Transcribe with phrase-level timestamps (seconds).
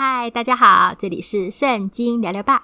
[0.00, 2.62] 嗨，大家好，这里是圣经聊聊吧，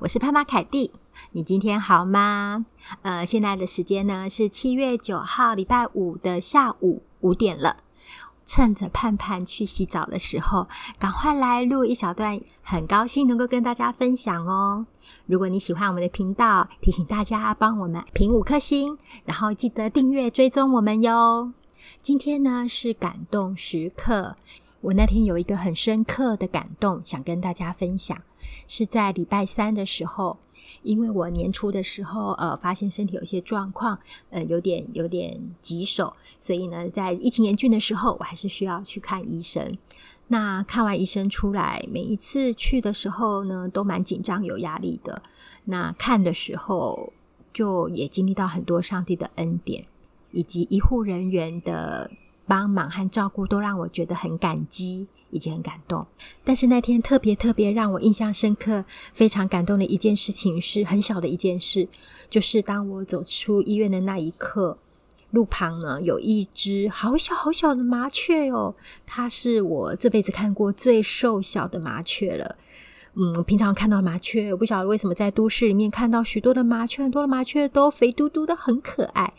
[0.00, 0.92] 我是潘妈凯蒂。
[1.32, 2.66] 你今天好吗？
[3.00, 7.78] 呃，现在的时间呢是七月九号礼拜五的下午五点了。
[8.44, 10.68] 趁着盼盼去洗澡的时候，
[10.98, 14.84] 赶快来录一小段，很高兴能够跟大家分享哦。
[15.24, 21.54] 如果你喜欢我们的频道，提醒大家帮我们评五颗星，然后记得订阅追踪我们哟。
[22.02, 24.36] 今天呢是感动时刻。
[24.86, 28.22] 我那天有一个很深刻的感动，想跟大家分享，
[28.68, 30.38] 是在礼拜三的时候，
[30.84, 33.98] 因为我年初的时候，呃，发现身体有些状况，
[34.30, 39.76] 呃，有点有点棘手，所以呢，在疫情严峻的时候，我还是需要去看医生。
[40.28, 45.20] 那看完医生出来，每一次去的时候呢，都蛮紧张、有压力的。
[45.64, 47.12] 那看的时候，
[47.52, 49.84] 就也经历到很多上帝的恩典，
[50.30, 52.08] 以及医护人员的。
[52.46, 56.06] 帮忙和照顾都让我觉得很感激，以及很感动。
[56.44, 61.88] 但是那天特别特别让我印象深刻、非常感动的一件事情，是很小的一件事，
[62.30, 64.78] 就是当我走出医院的那一刻，
[65.30, 72.56] 路旁呢有一只好小好小的麻雀哦，它是我这辈子看过最瘦小的麻雀了。
[73.18, 79.32] 嗯，平常看到麻雀，我不晓得为什么在都市里面看到许多的麻雀，很多的麻雀都肥嘟嘟的，很可爱。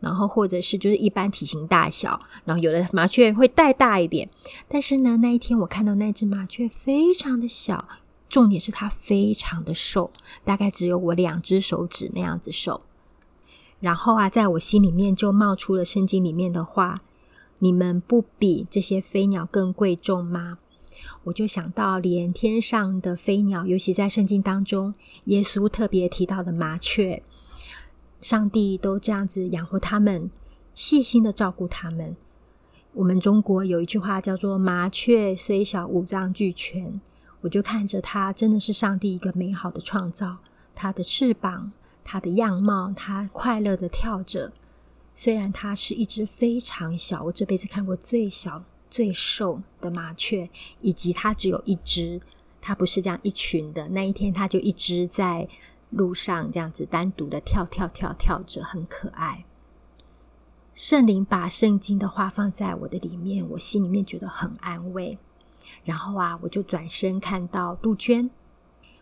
[0.00, 4.28] 然后或者是就是一般体型大小，然后有的麻雀会带大一点。
[4.66, 7.86] 但是呢，那一天我看到那只麻雀非常的小，
[8.28, 10.10] 重点是它非常的瘦，
[10.42, 12.80] 大概只有我两只手指那样子瘦。
[13.78, 17.02] 然后啊，在我心里面就冒出了圣经里面的话
[17.60, 20.58] ：“你们不比这些飞鸟更贵重吗？”
[21.24, 27.22] 我就想到，连天上的飞鸟，尤其在圣经当中，耶稣特别提到的麻雀，
[28.20, 30.30] 上帝都这样子养活他们，
[30.74, 32.16] 细心的照顾他们。
[32.94, 37.00] 我们中国有一句话叫做“麻雀虽小，五脏俱全”。
[37.42, 40.38] 我就看着它，真的是上帝一个美好的创造。
[40.74, 41.72] 它的翅膀，
[42.04, 44.52] 它的样貌，它快乐的跳着。
[45.14, 48.64] 虽然它是一只非常小，我这辈子看过最小。
[48.90, 52.20] 最瘦的麻雀，以及它只有一只，
[52.60, 53.88] 它不是这样一群的。
[53.88, 55.48] 那一天，它就一只在
[55.90, 59.44] 路上这样子单独的跳跳跳跳着，很可爱。
[60.74, 65.18] 圣灵把圣经的话放在我的里面，我心里面觉得很安慰。
[65.84, 68.30] 然后啊，我就转身看到杜鹃。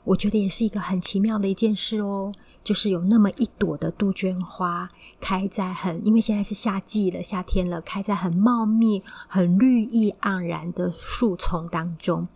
[0.09, 2.33] 我觉得也是一个很奇妙的一件事哦，
[2.65, 4.89] 就是有那么一朵的杜鹃花
[5.21, 12.27] 开在很，因为现在是夏季了，夏天了，开在很茂密、很绿意盎然的树丛当中，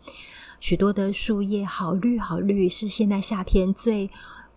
[0.60, 4.10] 许多的树叶好绿好绿，是现在夏天最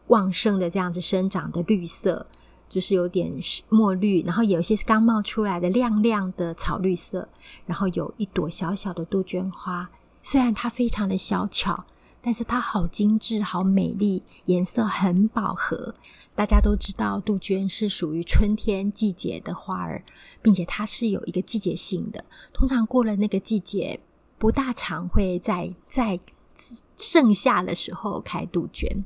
[0.07, 2.27] 旺盛的这样子生长的绿色，
[2.67, 3.31] 就是有点
[3.69, 7.29] 墨绿，然后有些是刚冒出来的亮亮的草绿色，
[7.65, 9.89] 然后有一朵小小的杜鹃花，
[10.21, 11.85] 虽然它非常的小巧。
[12.25, 15.93] 但是它好精致，好美丽，颜色很饱和。
[16.33, 20.03] 大家都知道，杜鹃是属于春天季节的花儿，
[20.41, 22.25] 并且它是有一个季节性的。
[22.51, 23.99] 通常过了那个季节，
[24.39, 26.19] 不大常会在在
[26.97, 29.05] 盛夏的时候开杜鹃。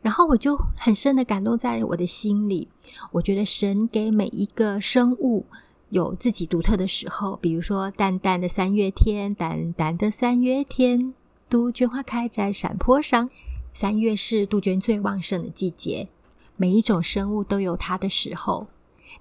[0.00, 2.68] 然后我就很深的感动在我的心里。
[3.10, 5.44] 我觉得神给每一个生物
[5.88, 11.14] 有自己独特的时候，比如说淡淡的三月天，淡淡的三月天。
[11.48, 13.30] 杜鹃花开在山坡上，
[13.72, 16.08] 三月是杜鹃最旺盛的季节。
[16.56, 18.66] 每一种生物都有它的时候，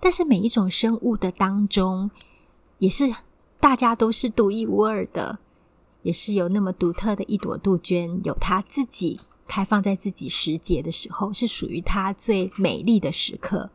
[0.02, 2.12] 但是每一种生物的当中，
[2.80, 3.16] 也是
[3.62, 5.40] 大家都是独一无二的，
[6.02, 13.70] 也是有那么独特的一朵杜鹃，有它自己开放在自己时节的时候，是属于它最美丽的时刻。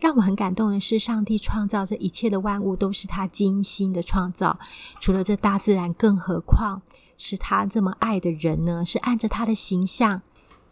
[0.00, 4.58] 让我很感动的是，上帝创造这一切的万物都是他精心的创造，
[5.00, 6.82] 除了这大自然，更何况。
[7.26, 8.84] 是他这么爱的人呢？
[8.84, 10.20] 是按着他的形象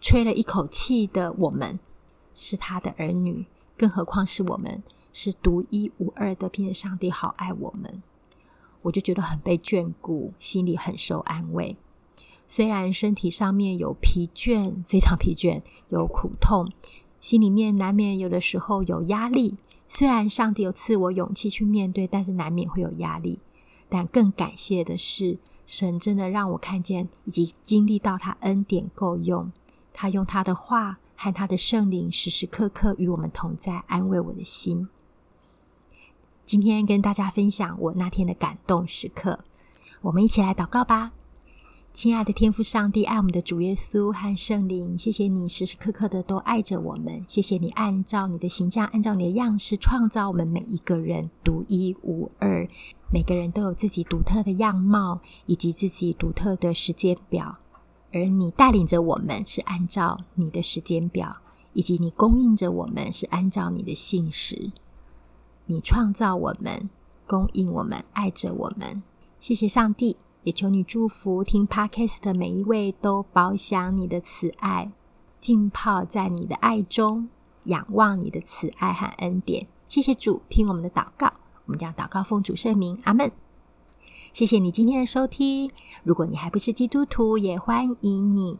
[0.02, 1.80] 吹了一口气的我们，
[2.34, 3.46] 是他的儿女，
[3.78, 4.82] 更何况是我们，
[5.14, 8.02] 是独一无二的，并且上帝好爱我们，
[8.82, 11.74] 我就觉得很被眷顾，心里很受安慰。
[12.47, 16.71] 虽然身体上面有疲倦，非常疲倦，有苦痛，
[17.18, 19.56] 心里面难免有的时候有压力。
[19.88, 23.38] 虽然上帝有赐我勇气去面对，但是难免会有压力。
[23.88, 25.38] 但更感谢的是。
[25.66, 29.50] 神真的让我看见以及经历到他恩典够用，
[29.92, 34.88] 他用他的话和他的圣灵时时刻刻与我们同在，安慰我的心。
[36.44, 39.38] 今天跟大家分享我那天的感动时刻，
[40.03, 41.12] 我们一起来祷告吧。
[41.92, 47.22] 亲爱的天父上帝，爱我们的主耶稣和圣灵，谢谢你时时刻刻的都爱着我们。
[47.28, 52.66] 谢谢你按照你的形象，按照你的样式创造我们每一个人，独一无二。
[53.12, 57.59] 每个人都有自己独特的样貌，以及自己独特的时间表。
[58.10, 61.36] 而你带领着我们，是按照你的时间表，
[61.74, 64.72] 以及你供应着我们，是按照你的信实。
[65.66, 66.89] 你创造我们，
[67.27, 69.03] 供应我们，爱着我们。
[69.39, 70.16] 谢谢上帝。
[70.44, 74.91] 也求你祝福听 Podcast 的每一位，都饱享你的慈爱，
[75.41, 77.28] 浸泡在你的爱中，
[77.65, 79.68] 仰望你的慈爱和恩典。
[79.86, 81.33] 谢谢主，听我们的祷告，
[81.66, 83.30] 我们将祷告奉主圣名，阿门。
[84.33, 85.71] 谢谢你今天的收听。
[86.03, 88.59] 如果你还不是基督徒，也欢迎你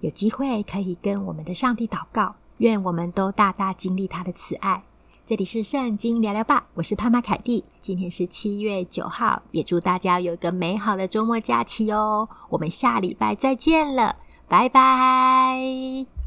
[0.00, 4.84] 有机会可以跟我们的上帝祷告，愿我们都大大经历他的慈爱。
[5.28, 7.62] 这里是圣经聊聊吧，我是帕玛凯蒂。
[7.82, 12.26] 今天是七月九号，也祝大家有一个美好的周末假期哦。
[12.48, 14.16] 我们下礼拜再见了，
[14.48, 16.17] 拜拜。